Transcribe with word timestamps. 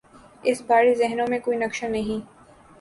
اس 0.43 0.61
بارے 0.67 0.93
ذہنوں 0.95 1.27
میں 1.29 1.39
کوئی 1.39 1.57
نقشہ 1.57 1.85
نہیں۔ 1.85 2.19